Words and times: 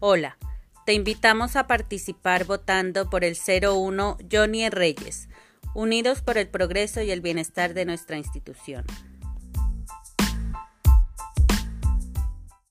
Hola, 0.00 0.38
te 0.86 0.92
invitamos 0.92 1.56
a 1.56 1.66
participar 1.66 2.44
votando 2.44 3.10
por 3.10 3.24
el 3.24 3.36
01 3.36 4.18
Johnny 4.30 4.68
Reyes, 4.70 5.28
unidos 5.74 6.22
por 6.22 6.38
el 6.38 6.46
progreso 6.46 7.02
y 7.02 7.10
el 7.10 7.20
bienestar 7.20 7.74
de 7.74 7.84
nuestra 7.84 8.16
institución. 8.16 8.84